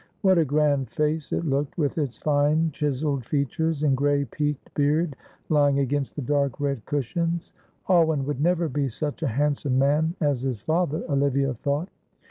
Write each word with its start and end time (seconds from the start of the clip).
What 0.21 0.39
a 0.39 0.45
grand 0.45 0.89
face 0.89 1.31
it 1.31 1.45
looked 1.45 1.77
with 1.77 1.99
its 1.99 2.17
fine 2.17 2.71
chiselled 2.71 3.23
features 3.23 3.83
and 3.83 3.95
grey 3.95 4.25
peaked 4.25 4.73
beard 4.73 5.15
lying 5.47 5.77
against 5.77 6.15
the 6.15 6.23
dark 6.23 6.59
red 6.59 6.83
cushions. 6.87 7.53
Alwyn 7.87 8.25
would 8.25 8.41
never 8.41 8.67
be 8.67 8.89
such 8.89 9.21
a 9.21 9.27
handsome 9.27 9.77
man 9.77 10.15
as 10.19 10.41
his 10.41 10.59
father, 10.59 11.03
Olivia 11.07 11.53
thought. 11.53 11.89